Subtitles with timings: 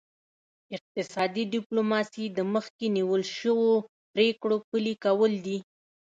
[0.75, 3.69] اقتصادي ډیپلوماسي د مخکې نیول شوو
[4.13, 5.57] پریکړو پلي کول دي